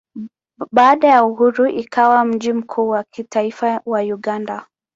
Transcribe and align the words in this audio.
Baada 0.71 1.07
ya 1.07 1.25
uhuru 1.25 1.67
ikawa 1.69 2.25
mji 2.25 2.53
mkuu 2.53 2.89
wa 2.89 3.03
kitaifa 3.03 3.81
wa 3.85 4.01
Uganda. 4.01 4.67